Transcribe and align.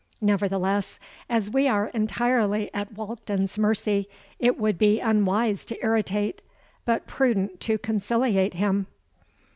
Nevertheless, 0.19 0.99
as 1.29 1.51
we 1.51 1.67
are 1.67 1.89
entirely 1.89 2.73
at 2.73 2.95
Walkden's 2.95 3.55
mercy, 3.59 4.09
it 4.39 4.57
would 4.57 4.79
be 4.79 4.99
unwise 4.99 5.63
to 5.65 5.77
irritate, 5.83 6.41
but 6.85 7.05
prudent 7.05 7.59
to 7.59 7.77
conciliate 7.77 8.55
him.' 8.55 8.87